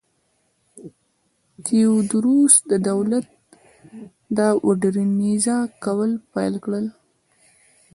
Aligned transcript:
تیودوروس 1.65 2.53
د 2.69 2.71
دولت 2.89 3.27
م 4.35 4.37
وډرنیزه 4.67 5.57
کول 5.83 6.11
پیل 6.33 6.53
کړل. 6.63 6.85